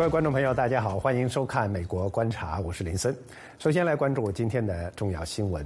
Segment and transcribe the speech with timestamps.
[0.00, 3.14] 各位观众朋友，大家好，欢迎收看《美国观察》，我是林森。
[3.58, 5.62] 首先来关注今天的重要新闻：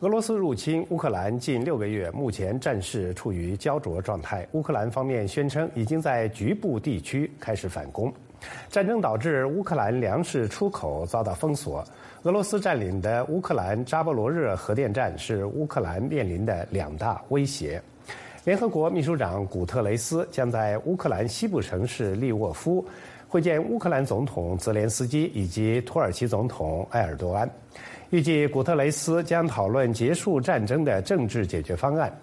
[0.00, 4.48] 俄罗斯入侵乌克兰近六个月，目前战事处于焦灼状态。
[4.52, 8.10] 乌克兰方面宣称已经在局部地区开始反攻。
[8.70, 11.84] 战争导致乌克兰粮食出口遭到封锁。
[12.22, 17.78] 俄罗斯占领的乌克兰扎波罗热核电站是乌克兰面临的两大威胁。
[18.46, 22.86] 联合国秘书长古特雷斯将在乌克兰西部城市利沃夫
[23.26, 27.50] 会见乌克兰总统泽连斯基以及土耳其总统埃尔多安。
[28.10, 32.16] 预计古特雷斯将讨论结束战争的政治解决方案、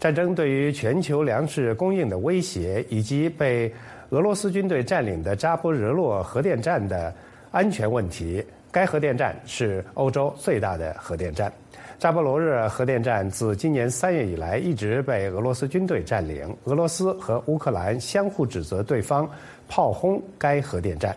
[0.00, 3.72] 战争对于全球粮食供应的威胁，以及被
[4.10, 7.14] 俄罗斯军队占领的扎波热洛核电站的
[7.52, 8.44] 安全问题。
[8.70, 11.52] 该核电站是欧洲最大的核电站。
[11.98, 16.56] 扎波罗热核电站自今年三月以来一直被俄罗斯军队占领。
[16.64, 19.28] 俄罗斯和乌克兰相互指责对方
[19.68, 21.16] 炮轰该核电站。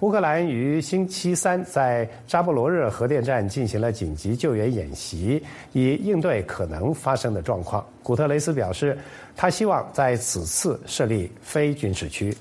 [0.00, 7.84] 乌克兰于星期三在扎波罗热核电站进行了紧急救援演习，以应对可能发生的状况。
[8.02, 8.96] 古特雷斯表示，
[9.34, 12.36] 他希望在此次设立非军事区。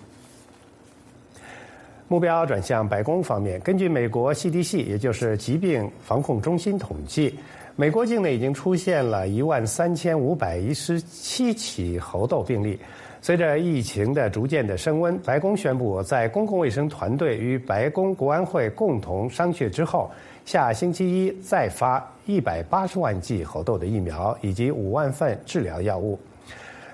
[2.14, 7.34] 目标转向白宫方面，根据美国 CDC，也就是疾病防控中心统计。
[7.76, 12.78] 美国境内已经出现了一万三千五百一十七起猴痘病例。
[13.20, 20.12] 随着疫情的逐渐的升温，白宫宣布，在公共卫生团队与白宫国安会共同商榷之后，
[20.46, 26.20] 下星期一再发一百八十万剂猴痘的疫苗以及五万份治疗药物。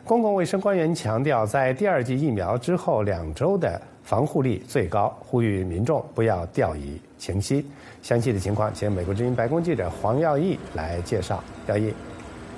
[0.06, 3.80] 公共卫生官员强调，在第二剂疫苗之后两周的
[4.10, 7.64] 防护力最高，呼吁民众不要掉以轻心。
[8.02, 11.44] 详细的情况，请美国之音白宫记者黄耀义来介绍。
[11.68, 11.94] 耀义。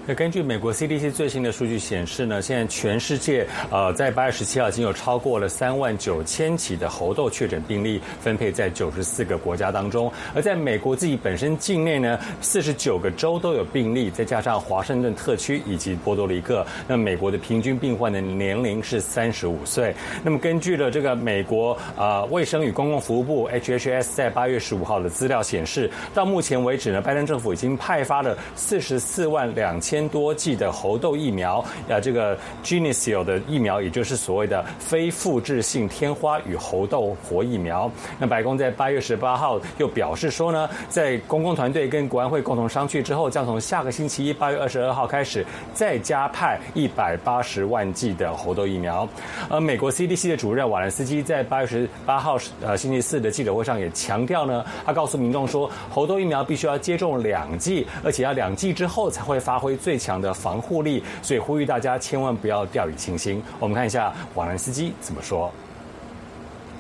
[0.08, 10.12] 那根据美国 CDC 最新的数据显示呢，现在全世界呃在八月十七号已经有超过了三万九千起的猴痘确诊病例，分配在九十四个国家当中。
[10.34, 19.94] 而在美国自己本身境内呢，四十九个州都有病例，再加上华盛顿特区以及波多黎各，那美国的平均病患的年龄是三十五岁。
[20.24, 29.91] 那么根据了这个美国啊卫生与公共服务部 HHS 在八月十五号的资料显示，到目前为止呢，拜登政府已经派发了四十四万两千。
[29.92, 31.60] 千多剂的猴痘疫苗，
[31.90, 37.92] 啊，这个 Genesil 的疫苗，也就是所谓的非复制性天花与猴痘活疫苗。
[38.18, 49.06] 那白宫在八月十八号又表示说呢，在公共团队跟国安会共同商榷之后，将从下个星期一八月二十二号开始，再加派一百八十万剂的猴痘疫苗。
[49.50, 59.78] 而美国 CDC 的主任瓦兰斯基在八月十八号呃星期四的记者会上也强调呢，他告诉民众说，猴痘疫苗必须要接种两剂，而且要两剂之后才会发挥。
[59.81, 63.43] 最强的防护力，所以呼吁大家千万不要掉以轻心。
[63.59, 65.53] 我们看一下瓦兰斯基怎么说。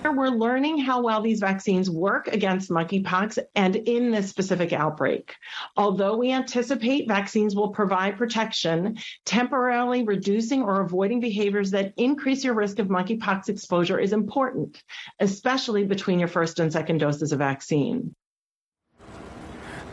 [0.05, 5.34] We're learning how well these vaccines work against monkeypox and in this specific outbreak.
[5.75, 12.55] Although we anticipate vaccines will provide protection, temporarily reducing or avoiding behaviors that increase your
[12.55, 14.81] risk of monkeypox exposure is important,
[15.19, 18.15] especially between your first and second doses of vaccine.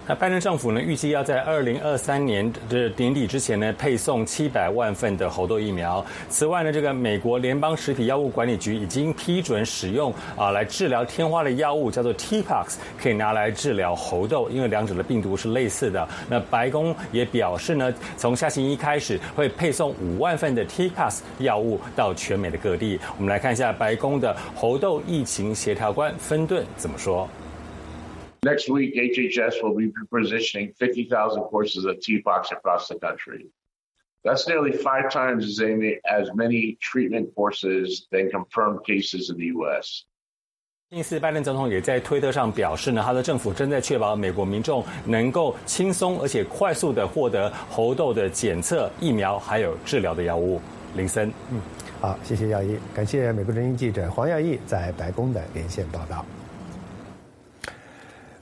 [0.08, 6.02] 那拜登政府呢，预计要在二零二三年的年底之前呢，配送七百万份的猴痘疫苗。
[6.30, 16.08] 此外呢，这个美国联邦食品药物管理局已经批准使用啊，来治疗天花的药物叫做 T-Pox，可以拿来治疗猴痘，因为两者的病毒是类似的。
[16.26, 22.98] 那白宫也表示呢，从下星期一开始会配送五万份的 T-Pox 药物到全美的各地。
[23.18, 27.28] 我们来看一下白宫的猴痘疫情协调官芬顿怎么说。
[28.44, 33.46] Next week, HHS will be positioning 50,000 courses of TPOX across the country.
[34.22, 39.46] That's nearly five times as many, as many treatment courses than confirmed cases in the
[39.54, 40.04] U.S.
[40.90, 50.60] 近次，拜登总统也在推特上表示呢，他的政府正在确保美国民众能够轻松而且快速的获得猴痘的检测、疫苗还有治疗的药物。
[50.96, 51.60] 林森，嗯，
[52.00, 56.24] 好，谢谢耀一，感谢美国之音记者黄耀义在白宫的连线报道。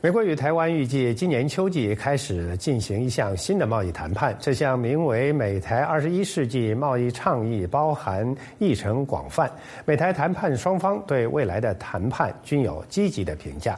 [0.06, 4.37] 美国与台湾预计今年秋季开始进行一项新的贸易谈判。
[4.38, 9.50] 这项名为“美台二十一世纪贸易倡议”包含议程广泛。
[9.85, 13.76] 美台谈判双方对未来的谈判均有积极的评价。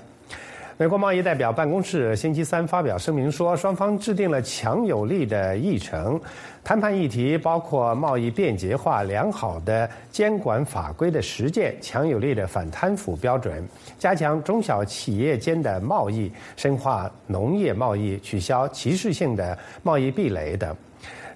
[0.80, 6.20] 美国贸易代表办公室星期三发表声明说，双方制定了强有力的议程，
[6.62, 13.66] 谈判议题包括贸易便捷化、良好的监管法规的实践、强有力的反贪腐标准、
[13.98, 20.72] 加强中小企业间的贸易、深化农业贸易、取消歧视性的贸易壁垒等。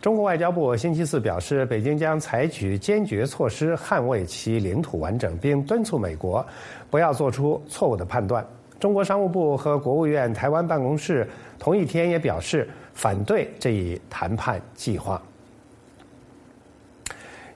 [0.01, 6.47] 中国外交部星期四表示，北京将采取坚决措施捍卫其领土完整，并敦促美国
[6.89, 8.47] 不要做出错误的判断。
[8.83, 11.25] 中国商务部和国务院台湾办公室
[11.57, 15.23] 同一天也表示反对这一谈判计划。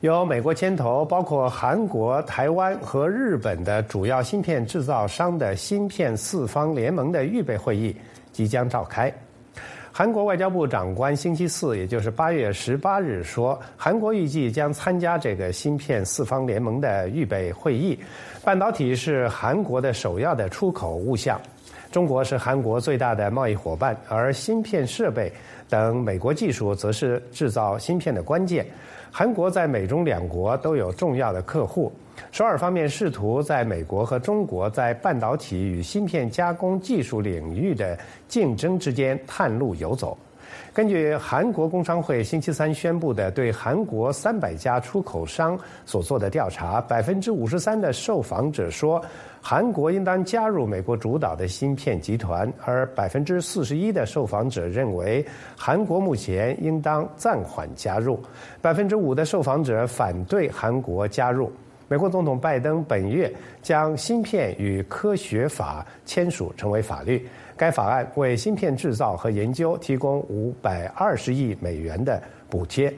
[0.03, 7.97] 由美国牵头，包括韩国、台湾和日本的主要芯片制造商的芯片四方联盟的预备会议
[8.31, 9.13] 即将召开。
[9.99, 17.99] 韩国外交部长官星期四，也就是八月十八日说，韩国预计将参加这个芯片四方联盟的预备会议。
[18.45, 21.41] 半导体是韩国的首要的出口物项，
[21.91, 25.33] 中国是韩国最大的贸易伙伴，而芯片设备
[25.67, 28.67] 等美国技术则是制造芯片的关键。
[29.11, 31.91] 韩国在美中两国都有重要的客户。
[32.33, 37.99] 首尔方面试图在美国和中国在半导体与芯片加工技术领域的
[38.29, 40.17] 竞争之间探路游走。
[40.73, 49.03] 根据韩国工商会星期三宣布的对韩国三百家出口商所做的调查，百分之五十三的受访者说
[49.41, 55.25] 韩国应当加入美国主导的芯片集团，而百分之四十一的受访者认为
[55.57, 58.21] 韩国目前应当暂缓加入，
[58.61, 61.51] 百分之五的受访者反对韩国加入。
[61.89, 67.25] 美国总统拜登本月将《芯片与科学法》签署成为法律。
[67.57, 72.93] 该法案为芯片制造和研究提供五百二十亿美元的补贴。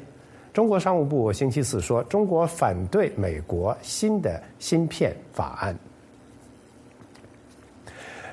[0.54, 5.76] 中国商务部星期四说，中国反对美国新的芯片法案。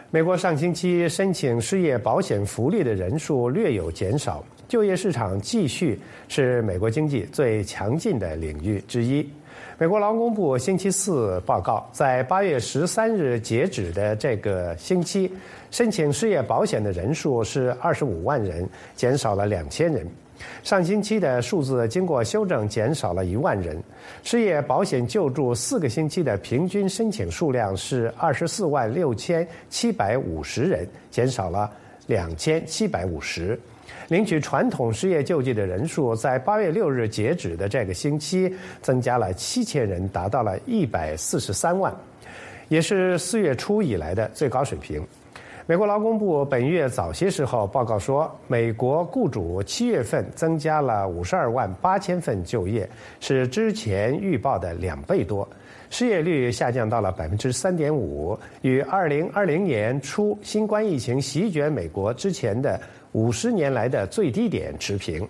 [0.10, 6.00] 美国上星期申请失业保险福利的人数略有减少，就业市场继续
[6.30, 9.30] 是美国经济最强劲的领域之一。
[9.78, 15.30] 美国劳工部星期四报告，在八月十三日截止的这个星期，
[15.70, 20.08] 申请失业保险的人数是二十五万人，减少了两千人。
[20.64, 23.78] 上星期的数字经过修正，减少了一万人。
[24.24, 31.70] 失业保险救助四个星期的平均申请数量是二十四万六千七百五十人，减少了
[32.08, 33.60] 两千七百五十。
[34.08, 41.94] 领取传统失业救济的人数，在八月六日截止的这个星期增加了七千人，达到了一百四十三万，
[42.68, 45.04] 也是四月初以来的最高水平。
[45.68, 52.88] 美国劳工部本月早些时候报告说，美国雇主七月份增加了五十二万八千份就业，
[53.20, 55.48] 是之前预报的两倍多，
[55.90, 62.80] 失业率下降到了百分之三点五，与二零二零年初新冠疫情席卷美国之前的。
[63.16, 65.26] 五十年来的最低点持平。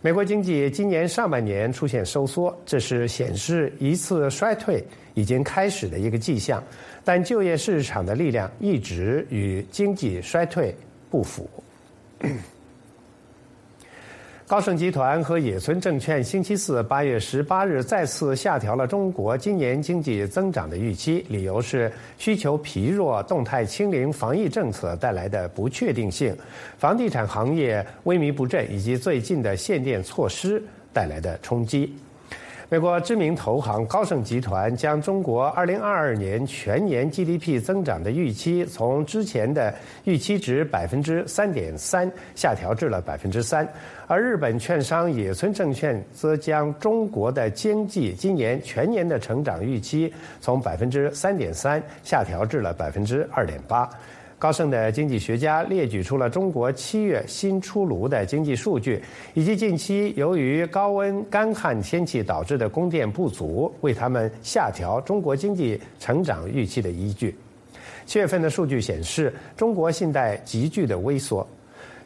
[0.00, 6.64] 美国经济今年上半年出现收缩，这是显示一次衰退已经开始的一个迹象。
[7.04, 10.74] 但就业市场的力量一直与经济衰退
[11.10, 11.48] 不符。
[14.46, 26.36] 高盛集团和野村证券星期四八月十八日再次下调了中国今年经济增长的预期，理由是需求疲弱、动态清零防疫政策带来的不确定性、
[26.76, 30.62] 房地产行业萎靡不振以及最近的限电措施
[30.92, 31.96] 带来的冲击。
[32.74, 43.64] 美国知名投行高盛集团将中国2022年全年 GDP 增长的预期从之前的预期值百分之三点三下调至了百分之三，
[44.08, 53.88] 而日本券商野村证券则将中国的经济今年全年的成长预期从百分之三点三下调至了百分之二点八。
[54.44, 67.34] 高盛的经济学家列举出了中国七月新出炉的经济数据，以及近期由于高温干旱天气导致的供电不足，为他们下调中国经济成长预期的依据。
[68.04, 71.48] 七月份的数据显示，中国信贷急剧的萎缩，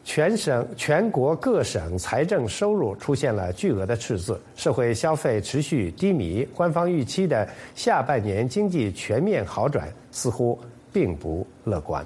[0.05, 10.57] 全省全国各省财政收入出现了巨额的赤字，社会消费持续低迷，官方预期的下半年经济全面好转似乎
[10.93, 12.01] 并不乐观。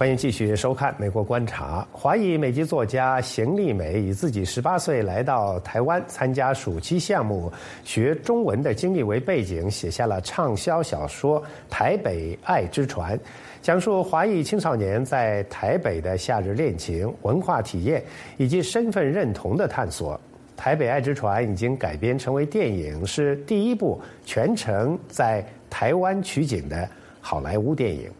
[0.00, 1.86] 欢迎继续收看《美国观察》。
[1.94, 7.52] 华裔美籍作家邢丽美以自己十八岁来到台湾参加暑期项目
[7.84, 11.38] 学中文的经历为背景，写下了畅销小说
[11.68, 13.14] 《台北爱之船》，
[13.60, 18.02] 讲述华裔青少年在台北的夏日恋情、文化体验
[18.38, 20.14] 以及身份认同的探索。
[20.56, 26.88] 《台北爱之船》已经改编成为电影，是第一部全程在台湾取景的
[27.20, 28.10] 好莱坞电影。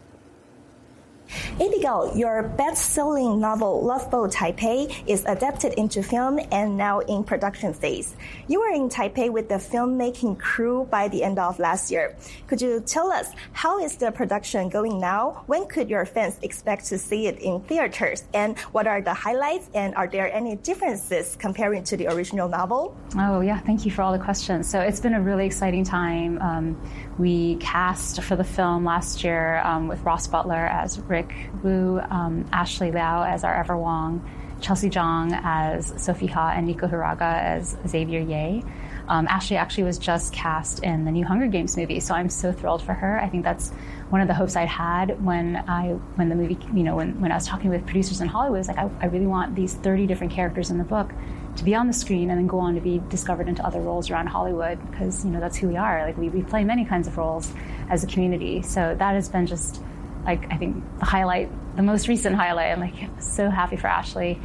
[1.55, 7.73] Abigail, your best-selling novel Love Boat Taipei is adapted into film and now in production
[7.73, 8.15] phase.
[8.47, 12.15] You were in Taipei with the filmmaking crew by the end of last year.
[12.47, 15.43] Could you tell us how is the production going now?
[15.47, 18.23] When could your fans expect to see it in theaters?
[18.33, 19.69] And what are the highlights?
[19.73, 22.97] And are there any differences comparing to the original novel?
[23.17, 24.69] Oh yeah, thank you for all the questions.
[24.69, 26.39] So it's been a really exciting time.
[26.41, 26.81] Um,
[27.17, 32.45] we cast for the film last year um, with Ross Butler as Rick Woo, um,
[32.51, 34.27] Ashley Lau as our Ever Wong,
[34.61, 38.63] Chelsea Zhang as Sophie Ha, and Nico Hiraga as Xavier Ye.
[39.07, 42.53] Um, Ashley actually was just cast in the new Hunger Games movie, so I'm so
[42.53, 43.19] thrilled for her.
[43.19, 43.71] I think that's
[44.09, 47.31] one of the hopes I had when I when the movie, you know, when, when
[47.31, 48.59] I was talking with producers in Hollywood.
[48.59, 51.11] It's like I, I really want these 30 different characters in the book
[51.55, 54.09] to be on the screen and then go on to be discovered into other roles
[54.09, 56.05] around Hollywood because you know that's who we are.
[56.05, 57.51] Like we, we play many kinds of roles
[57.89, 58.61] as a community.
[58.61, 59.81] So that has been just
[60.25, 62.71] like I think the highlight, the most recent highlight.
[62.71, 64.39] I'm like so happy for Ashley.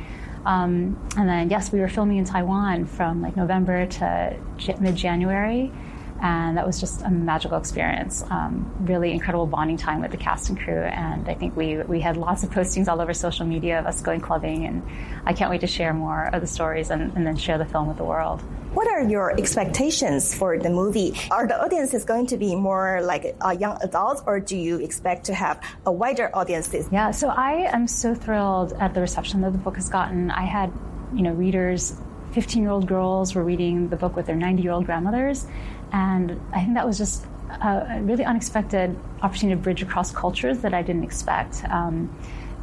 [0.45, 4.37] Um, and then yes, we were filming in Taiwan from like November to
[4.81, 5.73] mid January
[6.21, 8.25] and that was just a magical experience.
[8.31, 12.01] Um, really incredible bonding time with the cast and crew, and I think we we
[12.01, 14.83] had lots of postings all over social media of us going clubbing, and
[15.25, 17.89] I can't wait to share more of the stories and, and then share the film
[17.89, 18.43] with the world.
[18.77, 21.15] What are your expectations for the movie?
[21.31, 25.25] Are the audiences going to be more like uh, young adults, or do you expect
[25.27, 26.87] to have a wider audiences?
[26.93, 30.31] Yeah, so I am so thrilled at the reception that the book has gotten.
[30.31, 30.73] I had,
[31.15, 31.99] you know, readers
[32.37, 35.47] 15 year old girls were reading the book with their 90 year old grandmothers.
[35.93, 40.75] And I think that was just a really unexpected opportunity to bridge across cultures that
[40.75, 41.64] I didn't expect.
[41.64, 42.14] Um,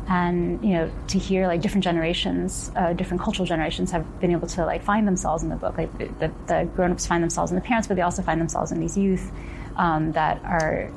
[0.07, 4.47] and you know to hear like different generations uh, different cultural generations have been able
[4.47, 5.77] to like find themselves in the book.
[5.77, 8.79] Like the, the grown-ups find themselves in the parents but they also find themselves in
[8.79, 9.31] these youth
[9.77, 10.91] um, that are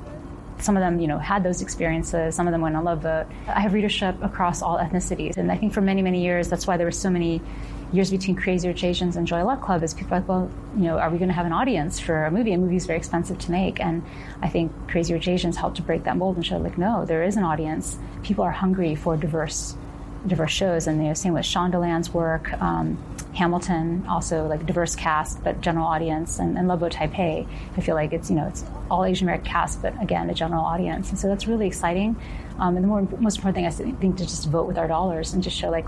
[0.58, 2.34] some of them you know had those experiences.
[2.34, 3.26] Some of them went on love boat.
[3.46, 5.36] I have readership across all ethnicities.
[5.36, 7.40] And i think for many many years that's why there were so many
[7.92, 10.82] years between Crazy Rich Asians and Joy Luck Club is people are like, well, you
[10.82, 12.52] know, are we going to have an audience for a movie?
[12.52, 13.80] A movie is very expensive to make.
[13.80, 14.02] And
[14.42, 17.22] I think Crazy Rich Asians helped to break that mold and show like, no, there
[17.22, 17.98] is an audience.
[18.22, 19.76] People are hungry for diverse
[20.26, 20.86] diverse shows.
[20.86, 22.98] And you know, same with Shondaland's work, um,
[23.34, 27.46] Hamilton, also like diverse cast, but general audience, and, and Love Boat Taipei.
[27.76, 30.64] I feel like it's, you know, it's all Asian American cast, but again, a general
[30.64, 31.10] audience.
[31.10, 32.16] And so that's really exciting.
[32.58, 35.34] Um, and the more, most important thing I think to just vote with our dollars
[35.34, 35.86] and just show like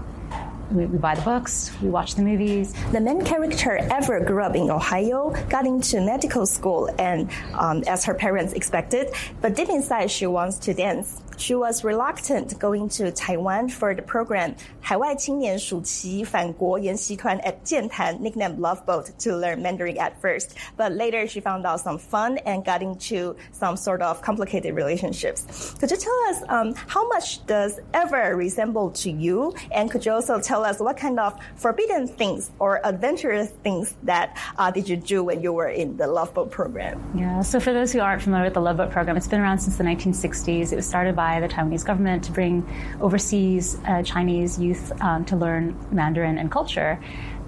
[0.72, 2.74] we, we, buy the books, we watch the movies.
[2.92, 8.04] The main character ever grew up in Ohio, got into medical school, and um, as
[8.04, 13.10] her parents expected, but deep inside she wants to dance she was reluctant going to
[13.12, 20.52] Taiwan for the program 海外青年暑期返国研习团 at 剑潭 nicknamed Love Boat to learn Mandarin at first,
[20.78, 25.74] but later she found out some fun and got into some sort of complicated relationships.
[25.78, 29.54] Could you tell us um, how much does ever resemble to you?
[29.72, 34.38] And could you also tell us what kind of forbidden things or adventurous things that
[34.56, 36.98] uh, did you do when you were in the Love Boat program?
[37.14, 39.58] Yeah, so for those who aren't familiar with the Love Boat program, it's been around
[39.58, 40.72] since the 1960s.
[40.72, 42.54] It was started by by the Taiwanese government to bring
[43.02, 46.98] overseas uh, Chinese youth um, to learn Mandarin and culture.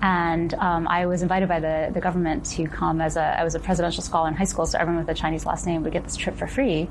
[0.02, 3.54] And um, I was invited by the, the government to come as a, I was
[3.54, 6.04] a presidential scholar in high school, so everyone with a Chinese last name would get
[6.04, 6.88] this trip for free.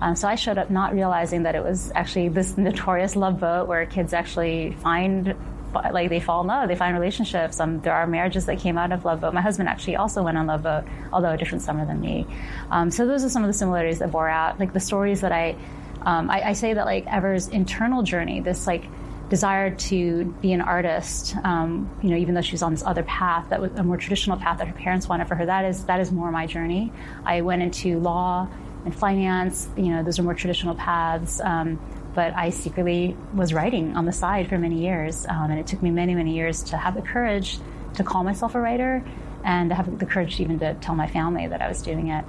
[0.00, 3.68] Um, so I showed up not realizing that it was actually this notorious love boat
[3.68, 5.36] where kids actually find
[5.74, 7.58] like they fall in love, they find relationships.
[7.58, 9.32] Um, there are marriages that came out of Love Boat.
[9.32, 12.26] My husband actually also went on Love Boat, although a different summer than me.
[12.70, 14.60] Um, so those are some of the similarities that bore out.
[14.60, 15.56] Like the stories that I
[16.04, 18.84] um, I, I, say that like Ever's internal journey, this like
[19.28, 23.02] desire to be an artist, um, you know, even though she was on this other
[23.02, 25.84] path that was a more traditional path that her parents wanted for her, that is
[25.86, 26.92] that is more my journey.
[27.24, 28.48] I went into law
[28.84, 31.40] and finance, you know, those are more traditional paths.
[31.40, 31.78] Um,
[32.14, 35.82] but I secretly was writing on the side for many years, um, and it took
[35.82, 37.58] me many, many years to have the courage
[37.94, 39.02] to call myself a writer
[39.44, 42.24] and to have the courage even to tell my family that I was doing it.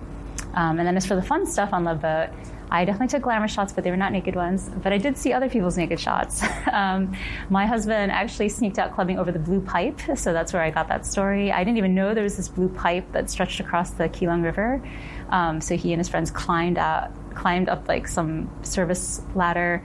[0.54, 2.30] Um, and then as for the fun stuff on Love Boat,
[2.74, 4.68] I definitely took glamour shots, but they were not naked ones.
[4.82, 6.44] But I did see other people's naked shots.
[6.72, 7.16] um,
[7.52, 10.88] my husband actually sneaked out clubbing over the blue pipe, so that's where I got
[10.88, 11.52] that story.
[11.52, 14.82] I didn't even know there was this blue pipe that stretched across the Keelung River.
[15.30, 19.84] Um, so he and his friends climbed out, climbed up like some service ladder,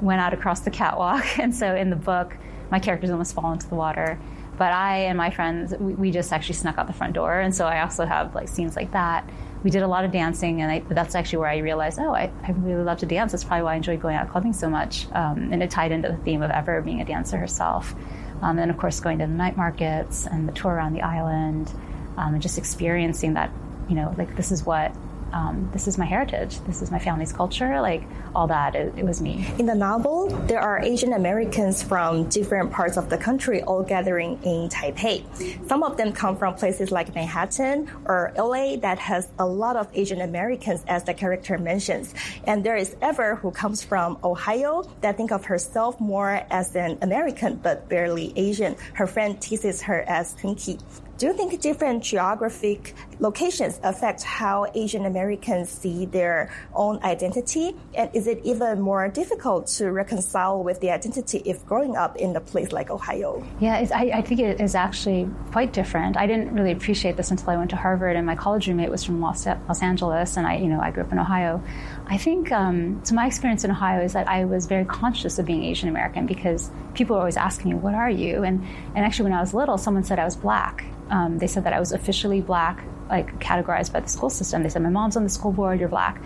[0.00, 2.36] went out across the catwalk, and so in the book,
[2.70, 4.18] my characters almost fall into the water.
[4.56, 7.54] But I and my friends, we, we just actually snuck out the front door, and
[7.54, 9.28] so I also have like scenes like that
[9.62, 12.30] we did a lot of dancing, and I, that's actually where I realized, oh, I,
[12.42, 13.32] I, really love to dance.
[13.32, 15.06] That's probably why I enjoy going out clubbing so much.
[15.12, 17.94] Um, and it tied into the theme of Ever being a dancer herself.
[18.40, 21.70] Um, and of course, going to the night markets and the tour around the island,
[22.16, 23.50] um, and just experiencing that,
[23.88, 24.94] you know, like this is what
[25.32, 28.02] um, this is my heritage, this is my family's culture, like
[28.34, 28.74] all that.
[28.74, 29.46] It, it, was me.
[29.58, 34.38] In the novel, there are Asian Americans from different parts of the country all gathering
[34.42, 35.24] in Taipei.
[35.68, 39.88] Some of them come from places like Manhattan or LA that has a lot of
[39.94, 42.14] Asian Americans, as the character mentions.
[42.44, 46.98] And there is Ever who comes from Ohio that think of herself more as an
[47.02, 48.76] American but barely Asian.
[48.94, 50.80] Her friend teases her as Twinkie.
[51.20, 57.76] Do you think different geographic locations affect how Asian Americans see their own identity?
[57.92, 62.34] And is it even more difficult to reconcile with the identity if growing up in
[62.36, 63.46] a place like Ohio?
[63.60, 66.16] Yeah, I, I, think it is actually quite different.
[66.16, 69.04] I didn't really appreciate this until I went to Harvard, and my college roommate was
[69.04, 71.62] from Los, Los Angeles, and I, you know, I grew up in Ohio.
[72.06, 73.14] I think um, so.
[73.14, 76.70] My experience in Ohio is that I was very conscious of being Asian American because
[76.94, 79.76] people were always asking me, "What are you?" and and actually, when I was little,
[79.76, 83.92] someone said I was black um, they said that I was officially black, like categorized
[83.92, 84.62] by the school system.
[84.62, 86.22] They said, My mom's on the school board, you're black.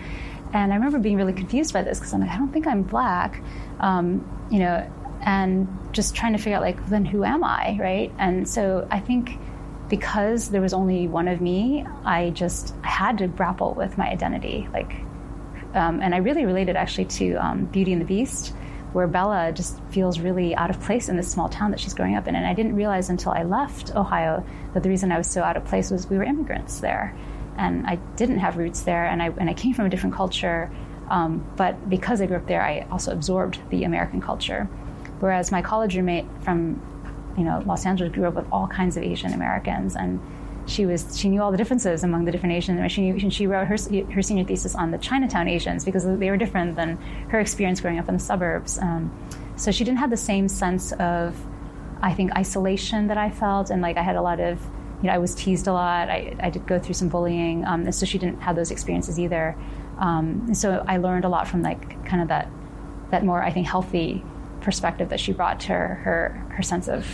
[0.53, 2.83] And I remember being really confused by this because I'm like, I don't think I'm
[2.83, 3.43] black,
[3.81, 4.89] um, you know,
[5.23, 8.13] and just trying to figure out, like, then who am I, right?
[8.19, 9.39] And so I think
[9.89, 14.69] because there was only one of me, I just had to grapple with my identity.
[14.73, 14.93] Like,
[15.75, 18.55] um, and I really related actually to um, Beauty and the Beast
[18.95, 22.17] where Bella just feels really out of place in this small town that she's growing
[22.17, 22.35] up in.
[22.35, 25.57] And I didn't realize until I left Ohio that the reason I was so out
[25.57, 27.15] of place was we were immigrants there.
[27.59, 30.71] And I didn't have roots there, and I, and I came from a different culture.
[31.11, 34.65] Um, but because I grew up there, I also absorbed the American culture.
[35.21, 36.81] Whereas my college roommate from
[37.37, 40.21] you know, Los Angeles grew up with all kinds of Asian Americans, and
[40.67, 42.93] she was she knew all the differences among the different Asians.
[42.93, 43.77] She knew, she wrote her
[44.13, 46.97] her senior thesis on the Chinatown Asians because they were different than
[47.29, 48.79] her experience growing up in the suburbs.
[48.79, 49.13] Um,
[49.57, 51.37] so she didn't have the same sense of,
[52.01, 54.61] I think, isolation that I felt, and like I had a lot of,
[55.01, 56.09] you know, I was teased a lot.
[56.09, 59.19] I, I did go through some bullying, um, and so she didn't have those experiences
[59.19, 59.57] either.
[59.99, 62.49] Um, and so I learned a lot from like kind of that
[63.11, 64.25] that more I think healthy
[64.61, 67.07] perspective that she brought to her her, her sense of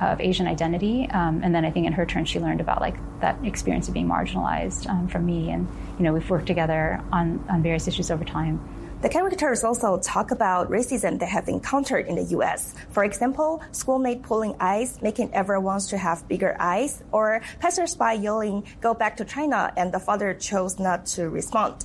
[0.00, 1.08] of Asian identity.
[1.10, 3.94] Um, and then I think in her turn, she learned about like that experience of
[3.94, 5.50] being marginalized um, from me.
[5.50, 8.60] And, you know, we've worked together on, on various issues over time.
[9.04, 12.74] The characters also talk about racism they have encountered in the US.
[12.88, 18.64] For example, schoolmate pulling eyes, making everyone wants to have bigger eyes, or passersby yelling,
[18.80, 21.84] go back to China, and the father chose not to respond.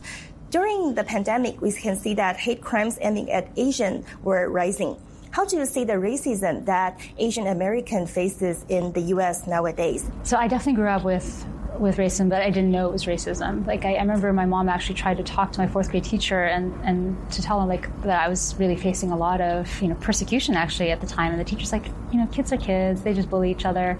[0.49, 4.95] During the pandemic, we can see that hate crimes aiming at Asian were rising.
[5.31, 9.45] How do you see the racism that Asian American faces in the U.S.
[9.45, 10.09] nowadays?
[10.23, 11.45] So I definitely grew up with
[11.77, 13.65] with racism, but I didn't know it was racism.
[13.65, 16.43] Like I, I, remember my mom actually tried to talk to my fourth grade teacher
[16.43, 19.87] and, and to tell him like that I was really facing a lot of you
[19.87, 21.31] know persecution actually at the time.
[21.31, 23.99] And the teacher's like, you know, kids are kids; they just bully each other.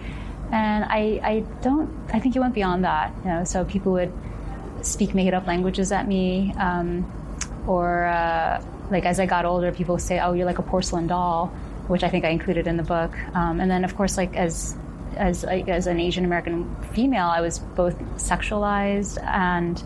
[0.51, 1.89] And I, I don't.
[2.11, 3.13] I think it went beyond that.
[3.23, 4.11] You know, so people would
[4.81, 7.05] speak made up languages at me, um,
[7.67, 8.05] or.
[8.05, 11.47] Uh, like as I got older, people say, "Oh, you're like a porcelain doll,"
[11.87, 13.17] which I think I included in the book.
[13.35, 14.75] Um, and then, of course, like as
[15.15, 19.81] as as an Asian American female, I was both sexualized and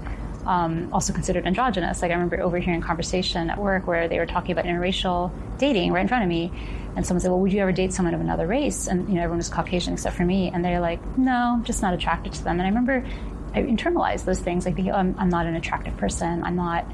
[0.46, 2.02] um, also considered androgynous.
[2.02, 5.92] Like I remember overhearing a conversation at work where they were talking about interracial dating
[5.94, 6.52] right in front of me,
[6.96, 9.22] and someone said, "Well, would you ever date someone of another race?" And you know,
[9.22, 12.44] everyone was Caucasian except for me, and they're like, "No, I'm just not attracted to
[12.44, 13.06] them." And I remember
[13.54, 14.66] I internalized those things.
[14.66, 16.44] Like, oh, I'm, I'm not an attractive person.
[16.44, 16.86] I'm not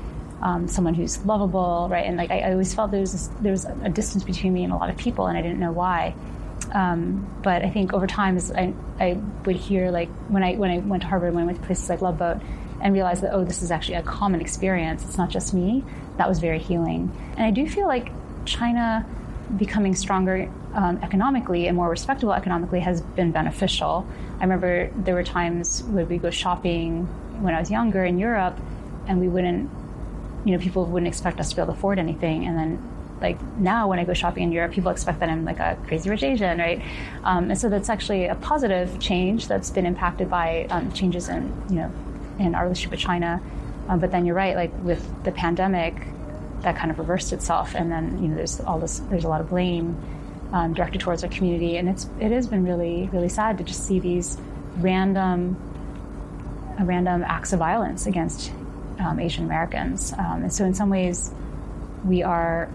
[0.42, 2.06] um, someone who's lovable, right?
[2.06, 4.72] And like I, always felt there was this, there was a distance between me and
[4.72, 6.16] a lot of people, and I didn't know why.
[6.72, 10.72] Um, but I think over time, as I, I would hear like when I when
[10.72, 12.38] I went to Harvard, when I went to places like Love Boat,
[12.82, 15.04] and realized that oh, this is actually a common experience.
[15.04, 15.84] It's not just me.
[16.18, 18.12] That was very healing, and I do feel like
[18.46, 19.06] China
[19.58, 24.08] becoming stronger um, economically and more respectable economically has been beneficial.
[24.40, 27.08] I remember there were times when we go shopping
[27.42, 28.58] when I was younger in Europe,
[29.08, 29.70] and we wouldn't
[30.50, 32.48] you know, people wouldn't expect us to be able to afford anything.
[32.48, 32.90] And then,
[33.22, 36.10] like now, when I go shopping in Europe, people expect that I'm like a crazy
[36.10, 36.82] rich Asian, right?
[37.24, 41.54] Um, and so that's actually a positive change that's been impacted by um, changes in,
[41.70, 41.92] you know,
[42.40, 43.40] in our relationship with China.
[43.88, 45.94] Um, but then you're right, like with the pandemic,
[46.62, 49.42] that kind of reversed itself, and then you know, there's all this, there's a lot
[49.42, 49.96] of blame
[50.52, 53.86] um, directed towards our community, and it's it has been really really sad to just
[53.86, 54.38] see these
[54.78, 55.56] random
[56.80, 58.52] random acts of violence against
[59.00, 60.14] um, Asian Americans.
[60.14, 61.32] Um, and so, in some ways,
[62.06, 62.70] we are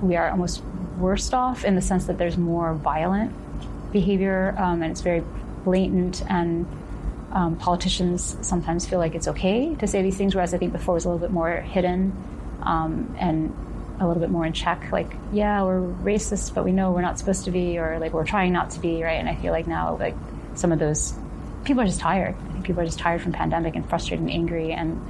[0.00, 0.62] we are almost
[0.98, 3.32] worst off in the sense that there's more violent
[3.92, 5.22] behavior, um, and it's very
[5.64, 6.22] blatant.
[6.28, 6.66] And
[7.32, 10.94] um, politicians sometimes feel like it's okay to say these things, whereas I think before
[10.94, 12.12] it was a little bit more hidden
[12.62, 13.56] um, and
[14.00, 14.90] a little bit more in check.
[14.92, 18.26] Like, yeah, we're racist, but we know we're not supposed to be, or like we're
[18.26, 19.18] trying not to be, right?
[19.18, 20.16] And I feel like now, like
[20.54, 21.14] some of those
[21.64, 22.34] people are just tired.
[22.52, 25.00] think people are just tired from pandemic and frustrated and angry and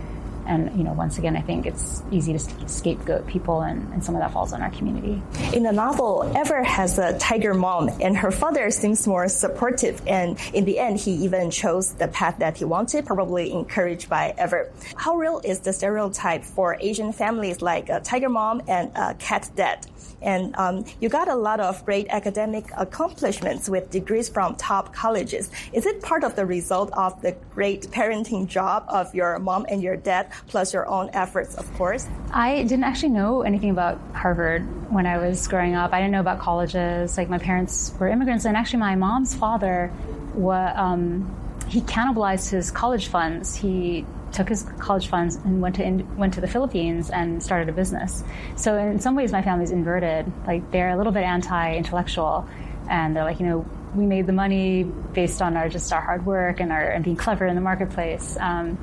[0.46, 4.14] and you know, once again, I think it's easy to scapegoat people, and, and some
[4.14, 5.22] of that falls on our community.
[5.52, 10.00] In the novel, Ever has a tiger mom, and her father seems more supportive.
[10.06, 14.34] And in the end, he even chose the path that he wanted, probably encouraged by
[14.38, 14.70] Ever.
[14.96, 19.50] How real is the stereotype for Asian families like a tiger mom and a cat
[19.54, 19.86] dad?
[20.22, 25.50] And um, you got a lot of great academic accomplishments with degrees from top colleges.
[25.72, 29.82] Is it part of the result of the great parenting job of your mom and
[29.82, 32.06] your dad, plus your own efforts, of course?
[32.32, 35.92] I didn't actually know anything about Harvard when I was growing up.
[35.92, 37.16] I didn't know about colleges.
[37.18, 39.92] Like my parents were immigrants, and actually my mom's father,
[40.36, 41.36] um,
[41.68, 43.54] he cannibalized his college funds.
[43.54, 47.72] He took his college funds and went to went to the Philippines and started a
[47.72, 48.24] business.
[48.56, 50.32] So in some ways, my family's inverted.
[50.46, 52.48] Like they're a little bit anti-intellectual,
[52.88, 56.24] and they're like, you know, we made the money based on our just our hard
[56.26, 58.36] work and our and being clever in the marketplace.
[58.40, 58.78] Um,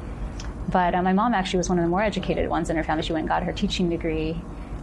[0.70, 3.04] but uh, my mom actually was one of the more educated ones in her family.
[3.04, 4.40] She went and got her teaching degree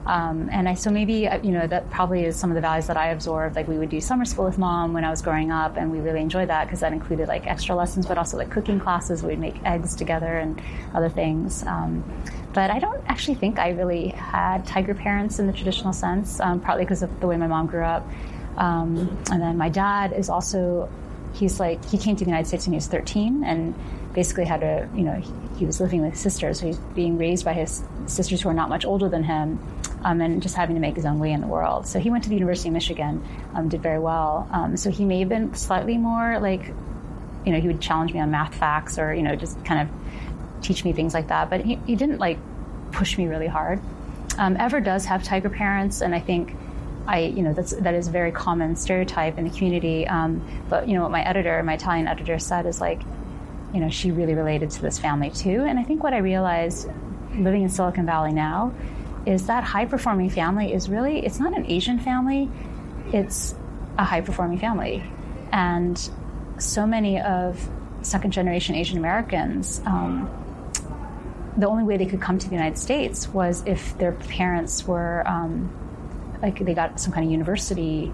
[0.07, 2.87] um, and I so maybe uh, you know that probably is some of the values
[2.87, 3.57] that I absorbed.
[3.57, 5.99] Like we would do summer school with mom when I was growing up, and we
[5.99, 9.25] really enjoyed that because that included like extra lessons, but also like cooking classes.
[9.25, 10.63] We'd make eggs together and
[10.95, 11.65] other things.
[11.65, 12.05] Um,
[12.53, 16.63] but I don't actually think I really had tiger parents in the traditional sense, um,
[16.79, 18.09] because of the way my mom grew up.
[18.57, 20.89] Um, and then my dad is also
[21.35, 23.75] he's like he came to the United States when he was 13 and
[24.17, 27.17] basically had a you know he, he was living with his sisters, so he's being
[27.19, 29.61] raised by his sisters who are not much older than him
[30.03, 31.87] um, and just having to make his own way in the world.
[31.87, 33.25] So he went to the University of Michigan,
[33.55, 34.49] um, did very well.
[34.53, 36.67] Um, so he may have been slightly more like,
[37.45, 40.63] you know, he would challenge me on math facts or, you know, just kind of
[40.63, 41.51] teach me things like that.
[41.51, 42.39] But he, he didn't like
[42.93, 43.81] push me really hard.
[44.39, 46.55] Um, Ever does have tiger parents, and I think
[47.07, 50.07] I, you know, that's that is a very common stereotype in the community.
[50.07, 53.01] Um, but you know, what my editor, my Italian editor, said is like,
[53.77, 55.67] you know, she really related to this family too.
[55.69, 56.89] And I think what I realized
[57.37, 58.75] living in Silicon Valley now
[59.27, 62.49] is that high performing family is really it's not an Asian family,
[63.13, 63.55] it's
[63.99, 65.05] a high performing family,
[65.53, 66.11] and
[66.57, 67.69] so many of
[68.01, 69.83] second generation Asian Americans.
[69.85, 70.31] Um,
[71.59, 75.23] the only way they could come to the United States was if their parents were
[75.29, 75.71] um,
[76.41, 78.11] like they got some kind of university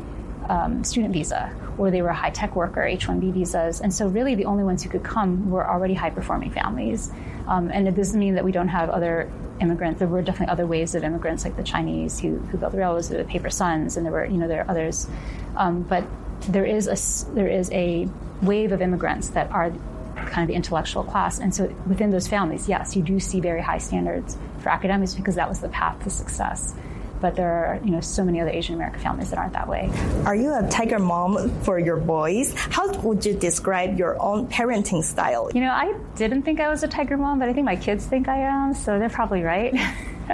[0.49, 3.81] um, student visa or they were a high tech worker, H 1B visas.
[3.81, 7.11] And so, really, the only ones who could come were already high performing families.
[7.47, 9.31] Um, and it doesn't mean that we don't have other
[9.61, 9.99] immigrants.
[9.99, 13.09] There were definitely other waves of immigrants, like the Chinese who, who built the railroads,
[13.09, 15.09] the paper sons, and there were, you know, there are others.
[15.57, 16.05] Um, but
[16.49, 18.09] there is a there is a
[18.43, 19.71] wave of immigrants that are
[20.17, 23.61] kind of the intellectual class, and so within those families, yes, you do see very
[23.61, 26.75] high standards for academics because that was the path to success
[27.23, 29.89] but there are you know so many other Asian American families that aren't that way.
[30.27, 32.53] Are you a tiger mom for your boys?
[32.55, 35.49] How would you describe your own parenting style?
[35.55, 38.05] You know, I didn't think I was a tiger mom, but I think my kids
[38.05, 39.73] think I am, so they're probably right.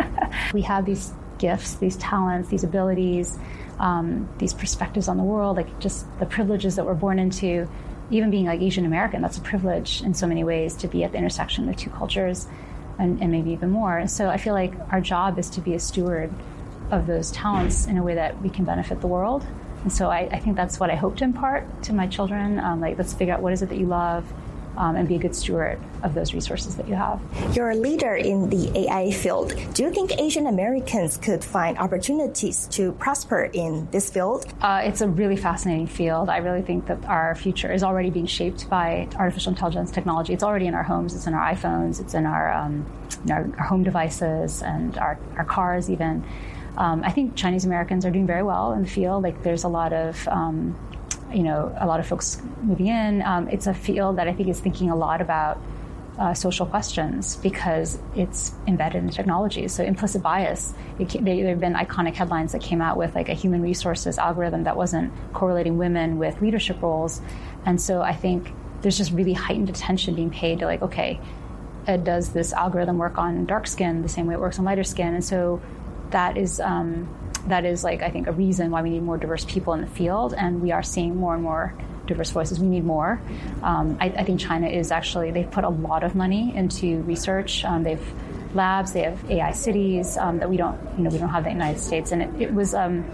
[0.54, 3.38] we have these gifts, these talents, these abilities,
[3.78, 7.68] um, these perspectives on the world, like just the privileges that we're born into.
[8.10, 11.12] Even being like Asian American, that's a privilege in so many ways to be at
[11.12, 12.48] the intersection of two cultures
[12.98, 14.06] and, and maybe even more.
[14.08, 16.32] So I feel like our job is to be a steward
[16.90, 19.46] of those talents in a way that we can benefit the world.
[19.82, 22.58] And so I, I think that's what I hope to impart to my children.
[22.58, 24.24] Um, like, let's figure out what is it that you love,
[24.78, 27.20] um, and be a good steward of those resources that you have.
[27.54, 29.52] You're a leader in the AI field.
[29.74, 34.46] Do you think Asian Americans could find opportunities to prosper in this field?
[34.62, 36.28] Uh, it's a really fascinating field.
[36.28, 40.32] I really think that our future is already being shaped by artificial intelligence technology.
[40.32, 42.86] It's already in our homes, it's in our iPhones, it's in our, um,
[43.24, 46.24] in our, our home devices and our, our cars, even.
[46.78, 49.24] Um, I think Chinese Americans are doing very well in the field.
[49.24, 50.78] Like there's a lot of um,
[51.34, 53.20] you know a lot of folks moving in.
[53.22, 55.60] Um, it's a field that I think is thinking a lot about
[56.18, 59.66] uh, social questions because it's embedded in technology.
[59.66, 60.72] So implicit bias.
[61.00, 64.62] It, there have been iconic headlines that came out with like a human resources algorithm
[64.62, 67.20] that wasn't correlating women with leadership roles,
[67.66, 71.20] and so I think there's just really heightened attention being paid to like okay.
[71.86, 74.84] Uh, does this algorithm work on dark skin the same way it works on lighter
[74.84, 75.14] skin?
[75.14, 75.58] And so
[76.10, 77.08] that is um,
[77.46, 79.86] that is like I think a reason why we need more diverse people in the
[79.86, 81.74] field, and we are seeing more and more
[82.06, 82.58] diverse voices.
[82.58, 83.20] We need more.
[83.62, 87.64] Um, I, I, think China is actually they've put a lot of money into research.
[87.64, 88.12] Um, they've
[88.54, 91.58] labs, they have AI cities um, that we don't you know we don't have in
[91.58, 92.74] the United States, and it, it was.
[92.74, 93.04] Um,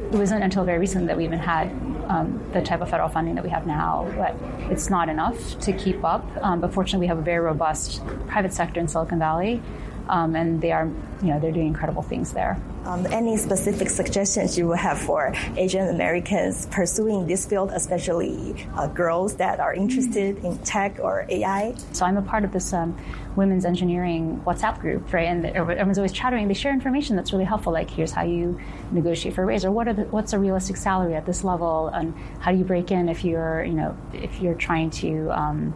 [0.00, 1.68] it wasn't until very recently that we even had
[2.08, 4.34] um, the type of federal funding that we have now, but
[4.68, 6.26] it's not enough to keep up.
[6.60, 9.62] but fortunately, we have a very robust private sector in Silicon Valley
[10.08, 10.86] um, and they are,
[11.22, 12.60] you know, they're doing incredible things there.
[12.84, 18.86] Um, any specific suggestions you would have for Asian Americans pursuing this field, especially uh,
[18.86, 21.74] girls that are interested in tech or AI?
[21.92, 22.96] So I'm a part of this um,
[23.36, 25.28] women's engineering WhatsApp group, right?
[25.28, 26.48] And everyone's always chattering.
[26.48, 28.58] They share information that's really helpful, like here's how you
[28.90, 31.88] negotiate for a raise, or what are the, what's a realistic salary at this level,
[31.88, 35.74] and how do you break in if you're, you know, if you're trying to um,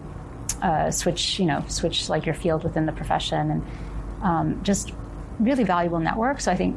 [0.63, 3.63] uh, switch, you know, switch like your field within the profession, and
[4.25, 4.93] um, just
[5.39, 6.41] really valuable network.
[6.41, 6.77] So I think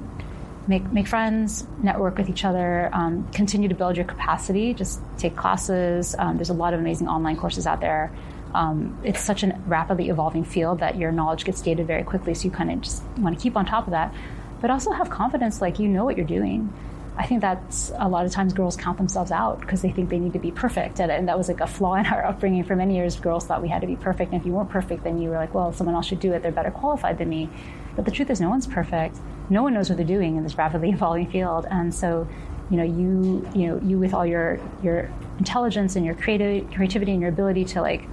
[0.68, 4.74] make make friends, network with each other, um, continue to build your capacity.
[4.74, 6.16] Just take classes.
[6.20, 8.12] Um, there's a lot of amazing online courses out there.
[8.54, 12.34] Um, it's such a rapidly evolving field that your knowledge gets dated very quickly.
[12.34, 14.14] So you kind of just want to keep on top of that,
[14.62, 16.72] but also have confidence, like you know what you're doing.
[17.18, 20.20] I think that's a lot of times girls count themselves out because they think they
[20.20, 21.00] need to be perfect.
[21.00, 23.20] And, and, that was like a flaw in our upbringing for many years.
[23.20, 24.32] Girls thought we had to be perfect.
[24.32, 26.44] And if you weren't perfect, then you were like, well, someone else should do it.
[26.44, 27.50] They're better qualified than me.
[27.96, 29.18] But the truth is, no one's perfect.
[29.50, 31.66] No one knows what they're doing in this rapidly evolving field.
[31.72, 32.28] And so,
[32.70, 37.14] you know, you, you know, you with all your, your intelligence and your creative, creativity
[37.14, 38.04] and your ability to like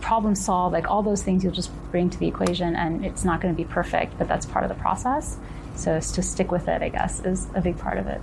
[0.00, 2.74] problem solve, like all those things you'll just bring to the equation.
[2.74, 5.38] And it's not going to be perfect, but that's part of the process.
[5.76, 8.20] So to stick with it, I guess, is a big part of it.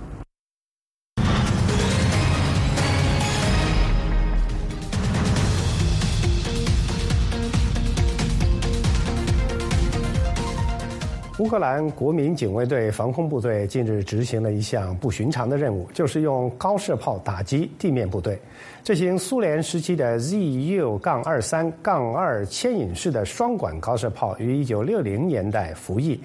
[11.38, 18.38] 乌克兰国民警卫队防空部队近日执行了一项不寻常的任务，就是用高射炮打击地面部队。
[18.84, 26.20] 这型苏联时期的 ZU- 杠二三杠二牵引式的双管高射炮于一九六零年代服役。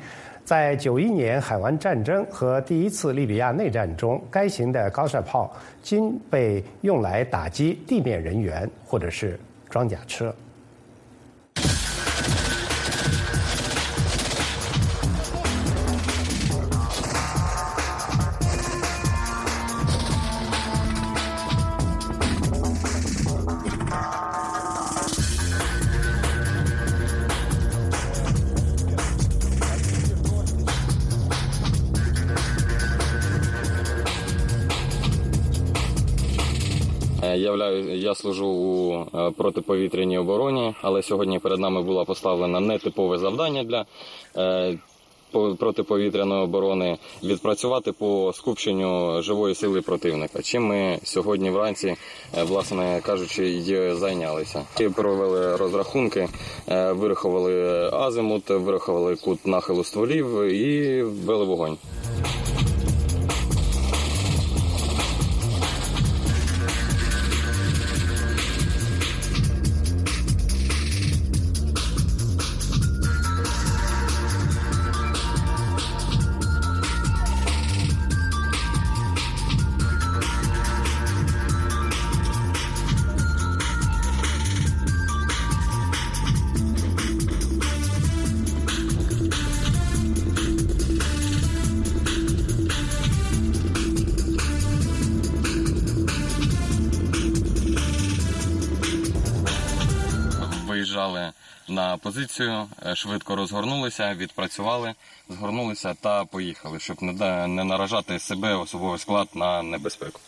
[0.48, 9.38] 在九一年海湾战争和第一次利比亚内战中，该型的高射炮均被用来打击地面人员或者是
[9.70, 10.34] 装甲车。
[38.08, 43.86] Я служу у протиповітряній обороні, але сьогодні перед нами було поставлено нетипове завдання для
[45.60, 50.42] протиповітряної оборони відпрацювати по скупченню живої сили противника.
[50.42, 51.96] Чим ми сьогодні вранці,
[52.44, 54.66] власне кажучи, і зайнялися.
[54.96, 56.30] Провели розрахунки,
[56.92, 61.78] вирахували азимут, вирахували кут нахилу стволів і ввели вогонь.
[100.77, 101.33] виїжджали
[101.69, 104.95] на позицію, швидко розгорнулися, відпрацювали,
[105.29, 110.21] згорнулися та поїхали, щоб не не наражати себе особовий склад на небезпеку.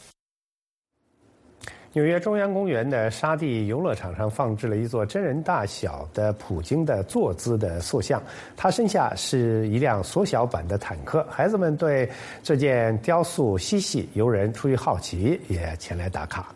[1.96, 8.20] 纽约中央公园的沙地游乐场上放置了一座真人大小的普京的坐姿的塑像，
[8.56, 11.24] 他身下是一辆缩小版的坦克。
[11.30, 12.10] 孩子们对
[12.42, 16.52] 这件雕塑嬉戏，游人出于好奇也前来打卡。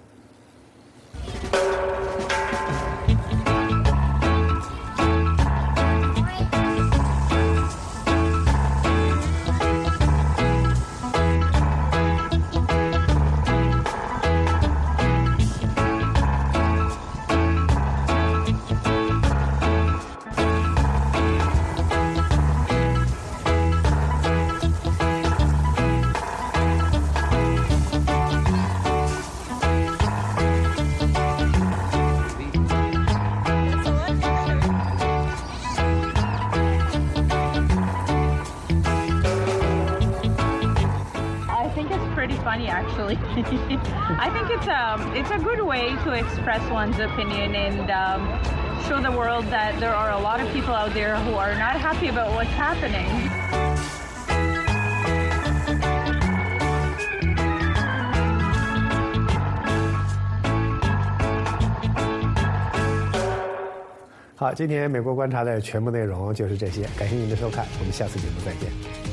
[44.62, 48.20] it's a um, it's a good way to express one's opinion and um,
[48.88, 51.80] show the world that there are a lot of people out there who are not
[51.80, 53.08] happy about what's happening.
[64.36, 69.11] 好， 好，今天美国观察的全部内容就是这些，感谢您的收看，我们下次节目再见。